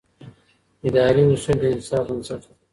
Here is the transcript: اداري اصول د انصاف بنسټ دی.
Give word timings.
اداري 0.87 1.23
اصول 1.33 1.55
د 1.61 1.63
انصاف 1.73 2.03
بنسټ 2.09 2.41
دی. 2.47 2.53